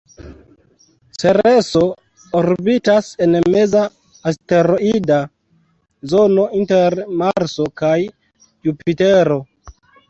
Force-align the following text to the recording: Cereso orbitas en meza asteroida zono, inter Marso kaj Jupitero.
Cereso 1.23 1.83
orbitas 2.39 3.11
en 3.27 3.37
meza 3.55 3.83
asteroida 4.31 5.21
zono, 6.15 6.49
inter 6.63 7.01
Marso 7.23 7.71
kaj 7.85 7.97
Jupitero. 8.67 9.41